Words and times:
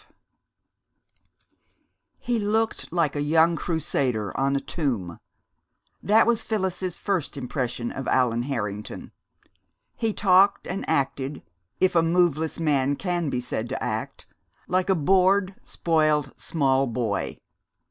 V 0.01 0.07
He 2.21 2.39
looked 2.39 2.91
like 2.91 3.15
a 3.15 3.21
young 3.21 3.55
Crusader 3.55 4.35
on 4.35 4.55
a 4.55 4.59
tomb. 4.59 5.19
That 6.01 6.25
was 6.25 6.41
Phyllis's 6.41 6.95
first 6.95 7.37
impression 7.37 7.91
of 7.91 8.07
Allan 8.07 8.41
Harrington. 8.49 9.11
He 9.95 10.11
talked 10.11 10.65
and 10.65 10.89
acted, 10.89 11.43
if 11.79 11.95
a 11.95 12.01
moveless 12.01 12.59
man 12.59 12.95
can 12.95 13.29
be 13.29 13.39
said 13.41 13.69
to 13.69 13.83
act, 13.83 14.25
like 14.67 14.89
a 14.89 14.95
bored, 14.95 15.53
spoiled 15.63 16.33
small 16.35 16.87
boy. 16.87 17.37